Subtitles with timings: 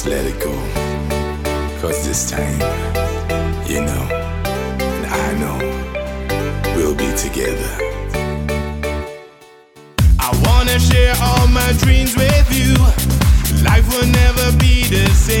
[0.00, 0.52] just let it go.
[1.80, 2.60] Cause this time,
[3.66, 4.04] you know,
[4.96, 5.58] and I know,
[6.74, 7.70] we'll be together.
[10.18, 12.74] I wanna share all my dreams with you.
[13.64, 15.39] Life will never be the same.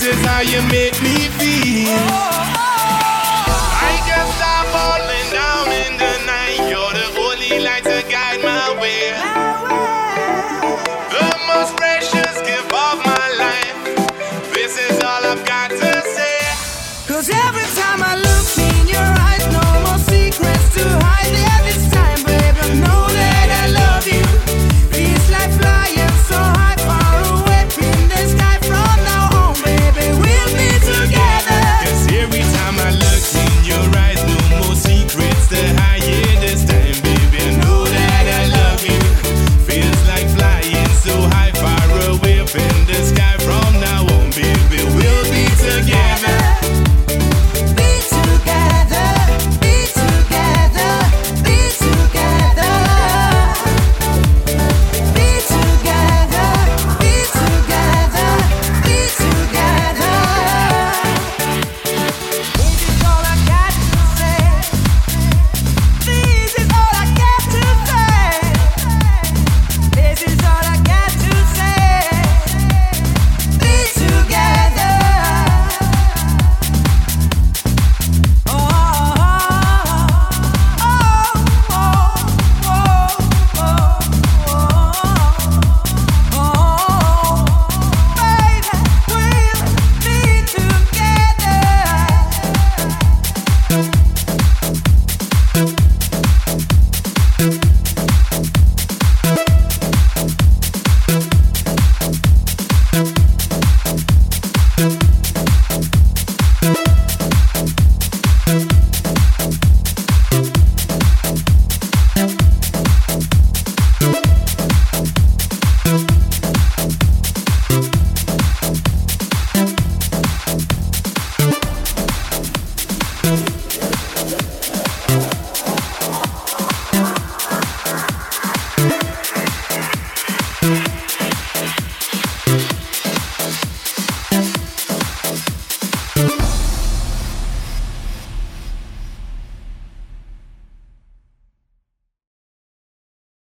[0.00, 2.39] This is how you make me feel.